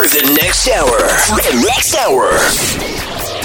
[0.00, 0.96] For the next hour.
[1.28, 2.32] For the next hour.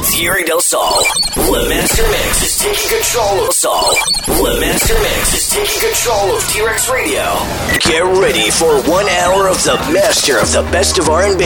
[0.06, 1.04] Thierry Del Sol.
[1.36, 3.92] The Master Mix is taking control of Sol.
[4.26, 7.24] The Master Mix is taking control of T-Rex Radio.
[7.84, 11.44] Get ready for one hour of the master of the best of R&B,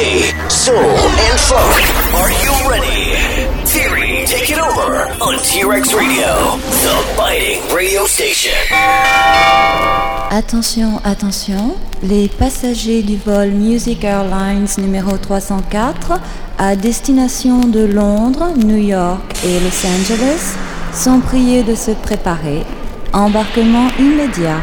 [0.48, 2.14] soul, and funk.
[2.14, 3.59] Are you ready?
[4.30, 8.54] Take it over on T-Rex Radio, the radio station.
[10.30, 16.20] Attention, attention, les passagers du vol Music Airlines numéro 304
[16.60, 20.54] à destination de Londres, New York et Los Angeles
[20.94, 22.64] sont priés de se préparer.
[23.14, 24.60] Embarquement immédiat.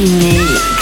[0.00, 0.79] Mix.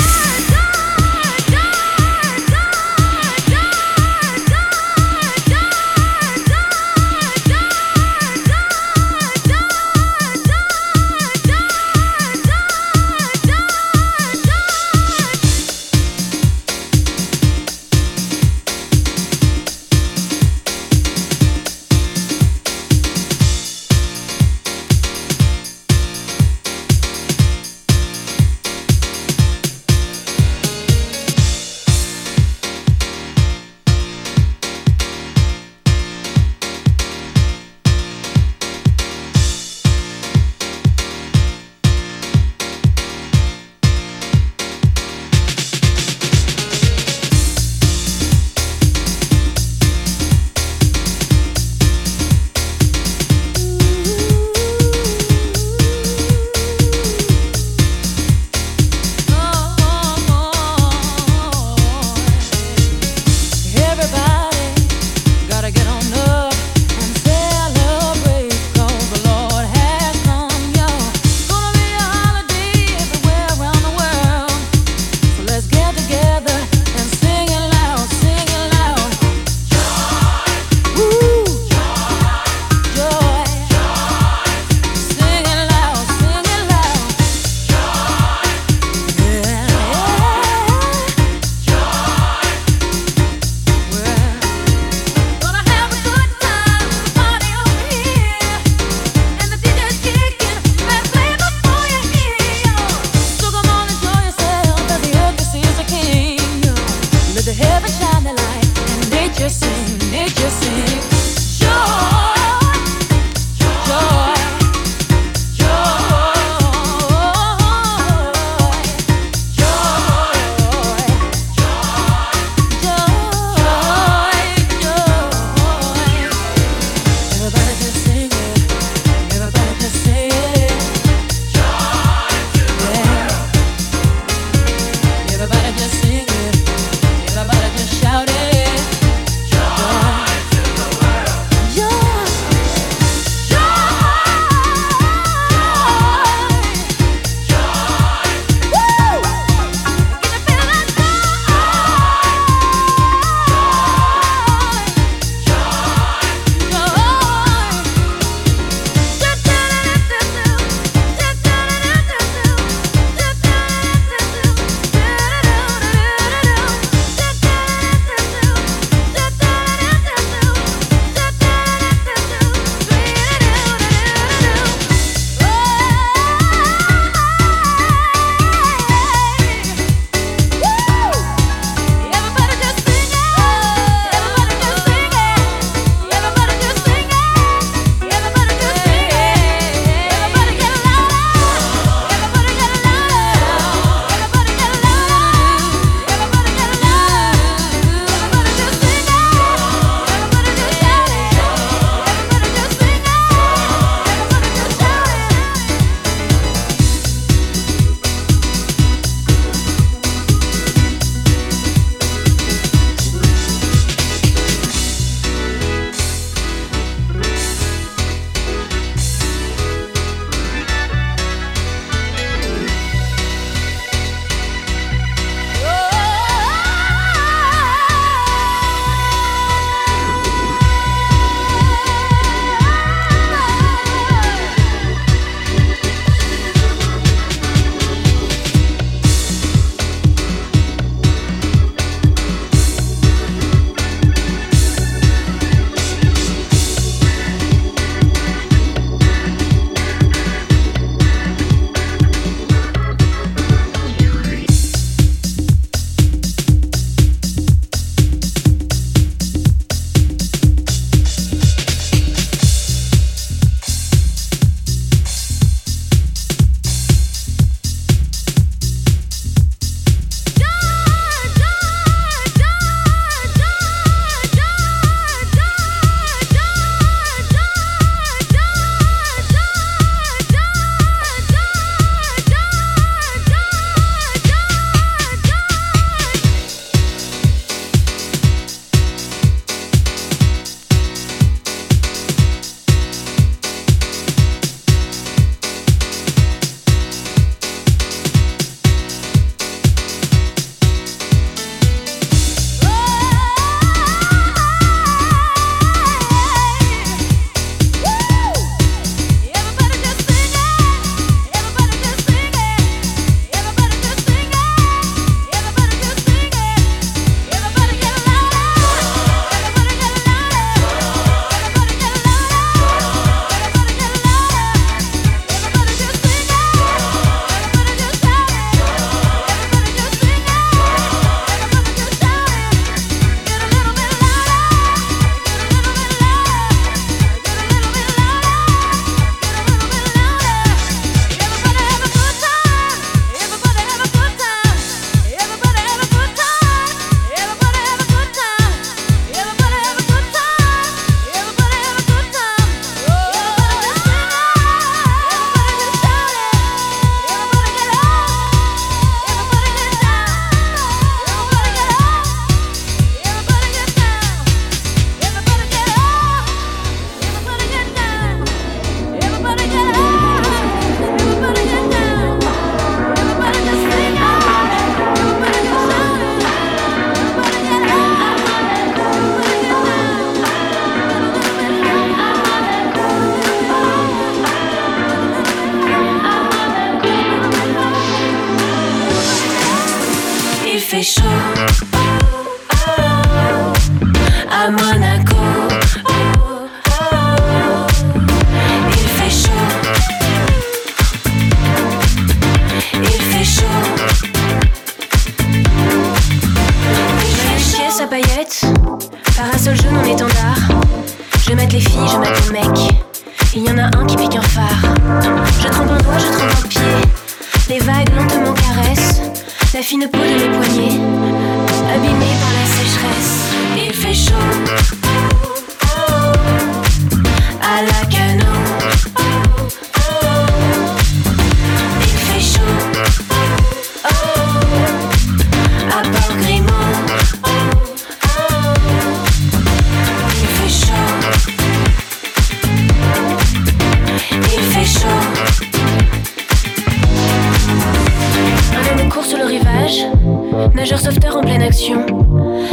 [450.54, 451.84] nageur sauveteur en pleine action.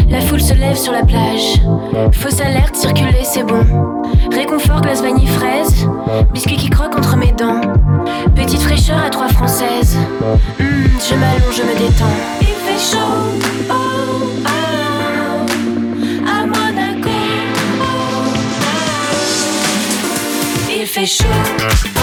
[0.10, 1.62] La foule se lève sur la plage.
[2.12, 3.66] Fausse alerte, circuler, c'est bon.
[4.32, 5.88] Réconfort, glace vanille, fraise.
[6.34, 7.62] Biscuit qui croque entre mes dents.
[8.36, 9.98] Petite fraîcheur à trois françaises.
[10.60, 10.64] Mmh,
[11.10, 12.06] je m'allonge, je me détends.
[12.42, 12.98] Il fait chaud.
[13.70, 13.74] Oh,
[14.46, 14.50] oh
[16.28, 17.10] à Monaco.
[17.82, 17.86] Oh,
[18.20, 18.76] oh.
[20.70, 21.95] Il fait chaud.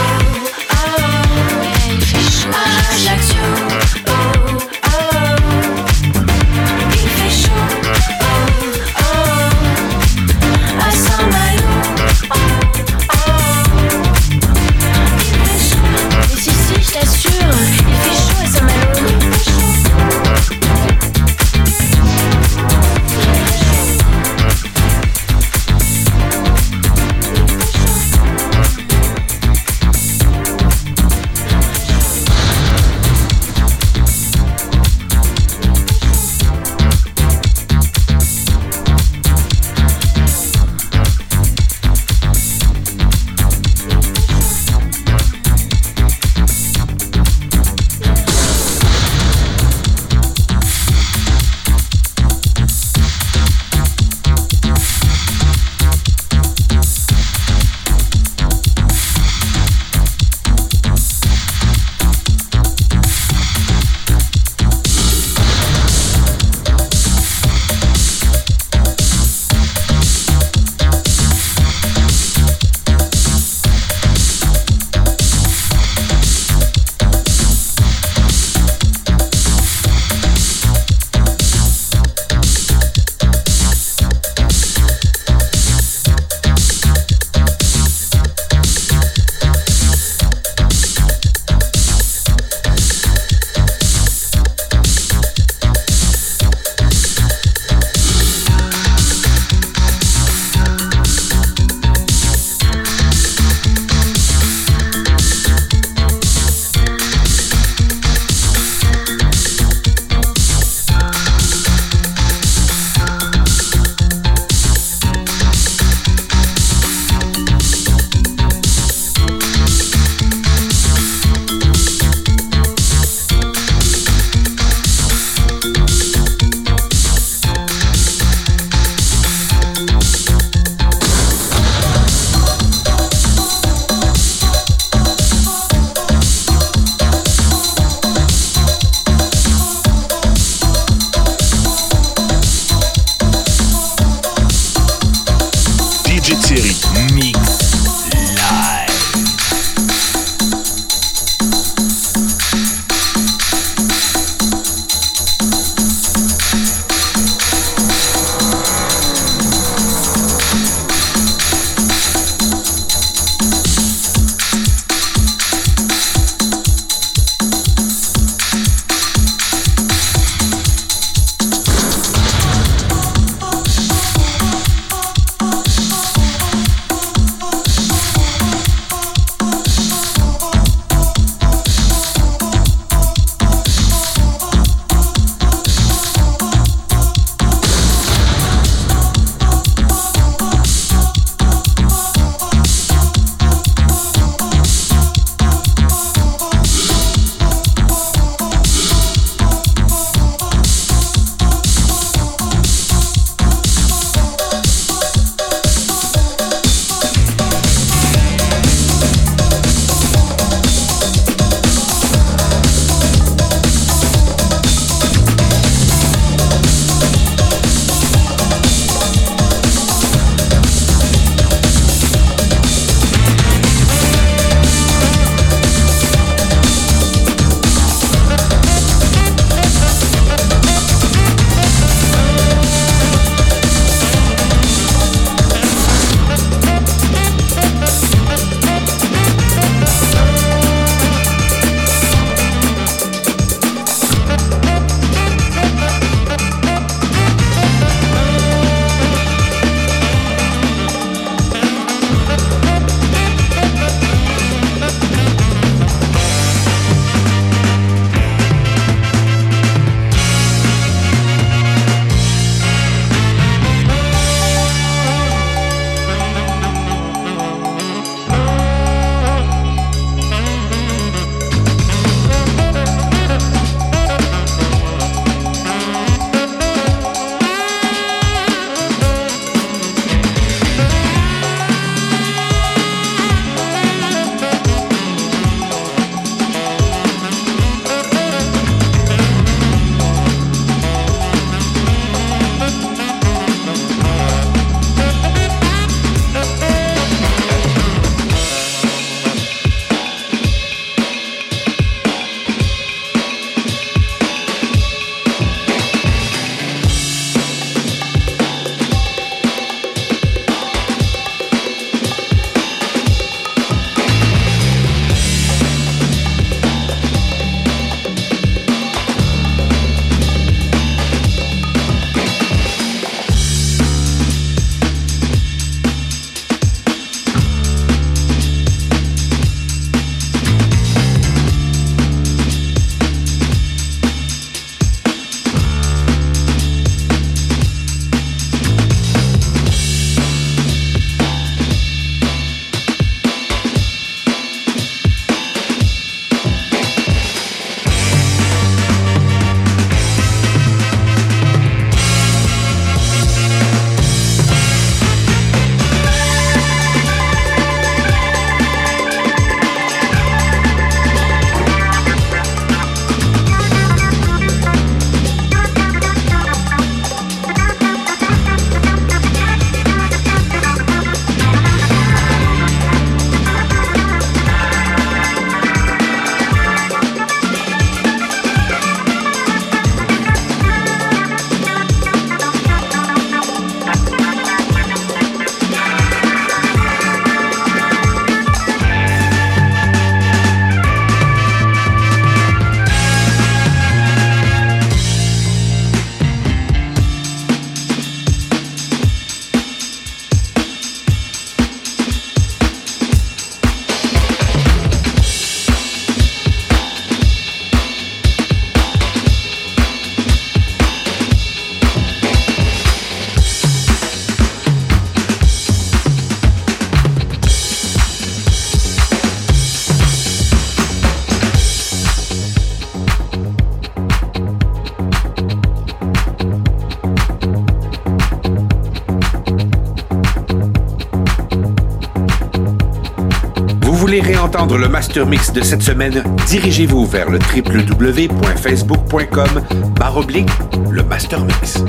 [434.18, 439.62] Voulez réentendre le master mix de cette semaine, dirigez-vous vers le www.facebook.com
[439.98, 440.50] baroblique
[440.90, 441.82] le master mix.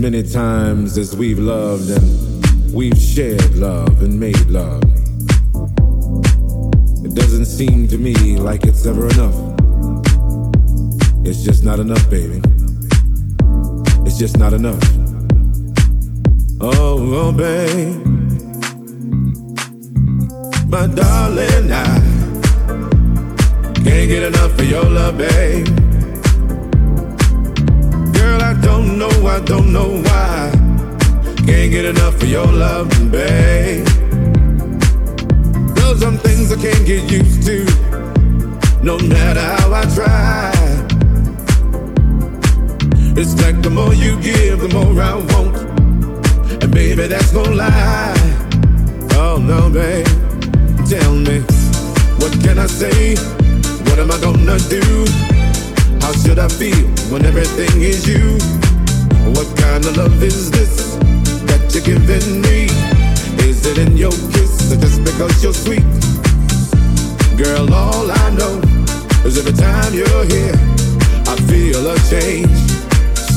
[0.00, 4.82] Many times as we've loved and we've shared love and made love,
[7.04, 9.34] it doesn't seem to me like it's ever enough.
[11.26, 12.40] It's just not enough, baby.
[14.06, 14.82] It's just not enough.
[16.62, 18.06] Oh, oh babe.
[20.66, 21.84] My darling, I
[23.74, 25.79] can't get enough of your love, babe.
[29.40, 30.52] I don't know why.
[31.46, 33.86] Can't get enough of your love, babe.
[35.74, 37.64] There's some things I can't get used to,
[38.82, 40.52] no matter how I try.
[43.16, 45.56] It's like the more you give, the more I want.
[46.62, 48.14] And baby, that's no lie.
[49.14, 50.06] Oh no, babe.
[50.86, 51.40] Tell me,
[52.20, 53.16] what can I say?
[53.86, 54.84] What am I gonna do?
[56.02, 58.38] How should I feel when everything is you?
[59.34, 60.96] What kind of love is this
[61.48, 62.66] that you're giving me?
[63.48, 65.86] Is it in your kiss or just because you're sweet?
[67.36, 68.60] Girl, all I know
[69.24, 70.56] is every time you're here,
[71.26, 72.58] I feel a change.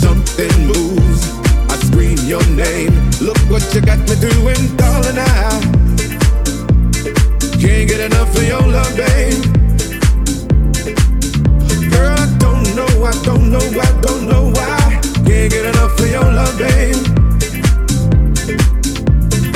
[0.03, 1.21] Something moves.
[1.69, 2.93] I scream your name.
[3.21, 5.17] Look what you got me doing, darling.
[5.17, 5.83] I
[7.61, 9.43] can't get enough of your love, babe.
[11.91, 14.82] Girl, I don't know, I don't know, I don't know why.
[15.43, 16.95] Can't get enough of your love, babe.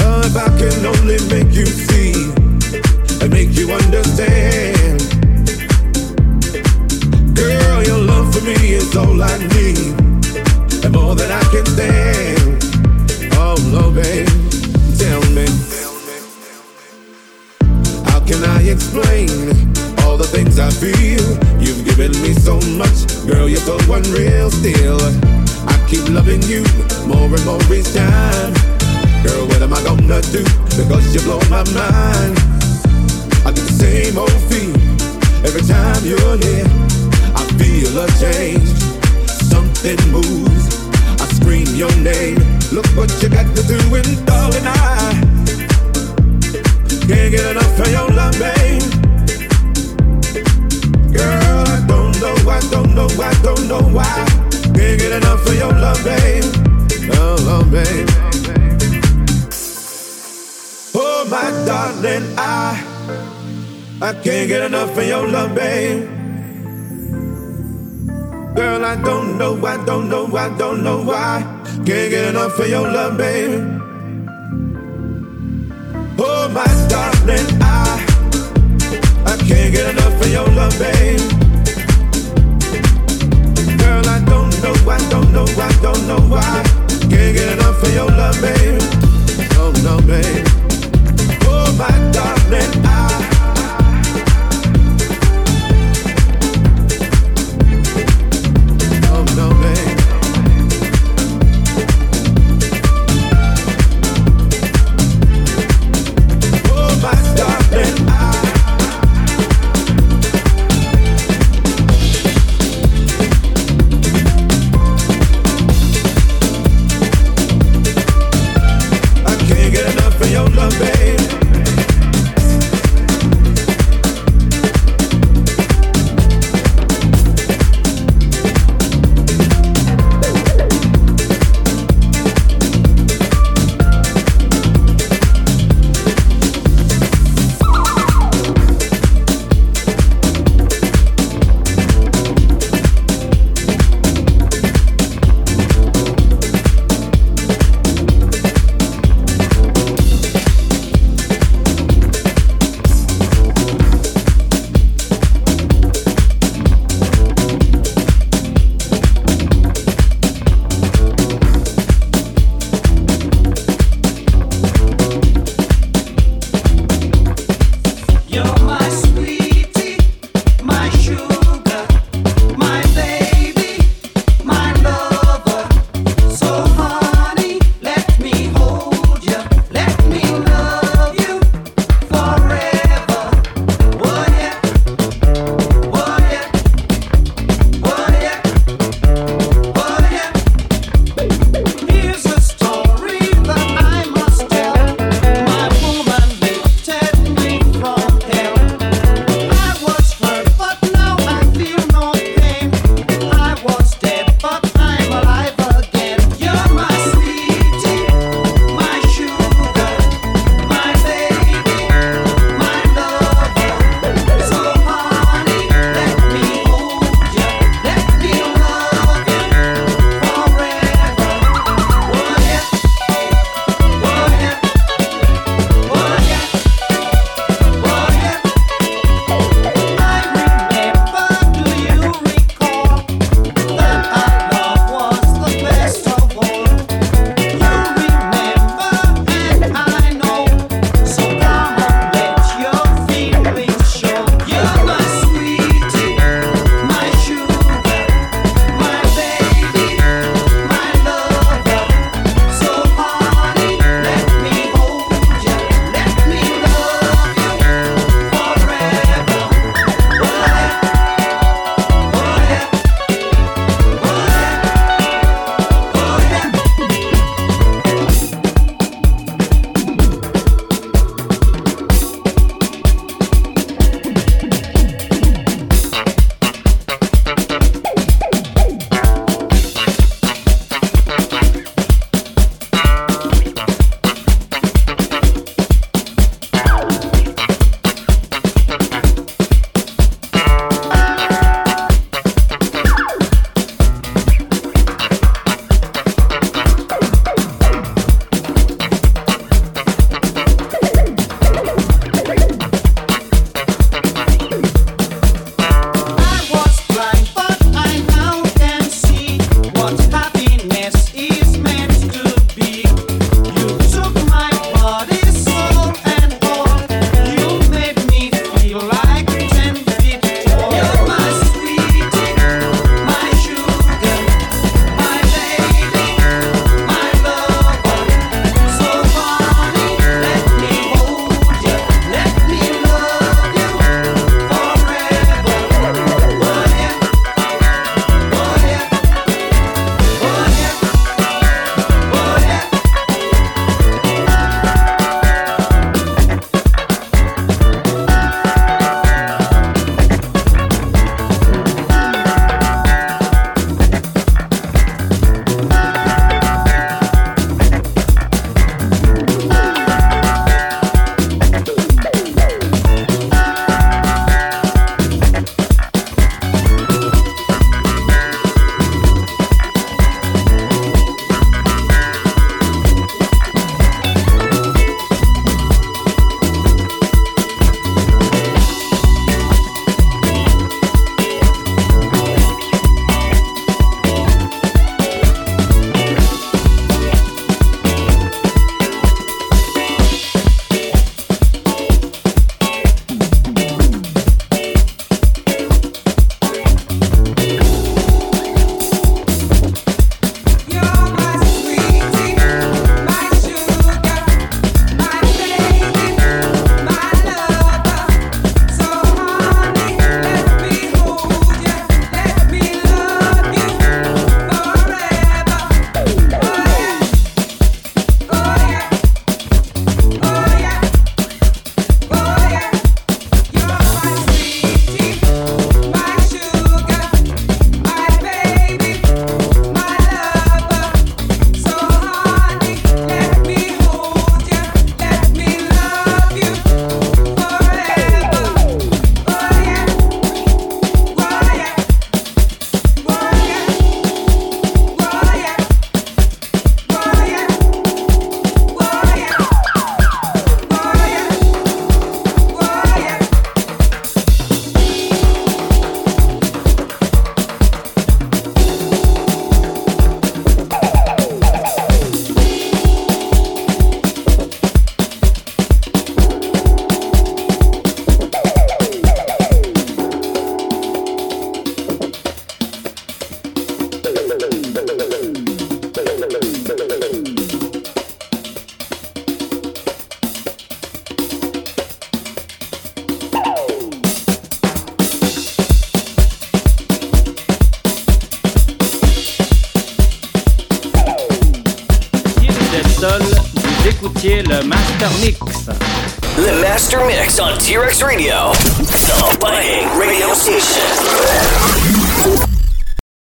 [0.03, 2.11] Oh, if I can only make you see
[3.23, 4.99] and make you understand.
[7.33, 9.95] Girl, your love for me is all I need,
[10.83, 12.65] and more than I can stand.
[13.35, 14.27] Oh, no, babe,
[14.99, 15.47] tell me.
[18.11, 19.29] How can I explain
[20.03, 21.23] all the things I feel?
[21.61, 25.36] You've given me so much, girl, you're so unreal still.
[25.67, 26.63] I keep loving you
[27.05, 28.53] more and more each time.
[29.23, 30.43] Girl, what am I gonna do?
[30.79, 32.35] Because you blow my mind.
[33.45, 34.75] I get the same old feel
[35.45, 36.67] every time you're here.
[37.35, 38.67] I feel a change,
[39.51, 40.65] something moves.
[41.21, 42.39] I scream your name.
[42.71, 43.77] Look what you got to do,
[44.25, 45.27] darling, I
[47.07, 48.96] can't get enough of your love, babe.
[64.07, 66.07] I can't get enough of your love, babe.
[68.55, 71.43] Girl, I don't know, I don't know, I don't know why.
[71.85, 73.59] Can't get enough of your love, babe.
[76.17, 77.99] Oh, my darling, I
[79.25, 81.19] I can't get enough of your love, babe.
[83.77, 86.63] Girl, I don't know, I don't know, I don't know why.
[87.11, 88.79] Can't get enough of your love, babe.
[89.59, 90.47] Oh no, babe.
[91.43, 92.76] Oh, my darling,